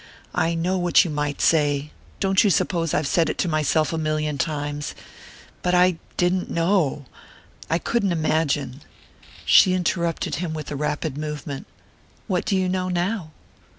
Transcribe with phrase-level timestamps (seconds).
[0.33, 3.99] "I know what you might say don't you suppose I've said it to myself a
[3.99, 4.95] million times?
[5.61, 7.05] But I didn't know
[7.69, 8.81] I couldn't imagine"
[9.45, 11.67] She interrupted him with a rapid movement.
[12.25, 13.29] "What do you know now?"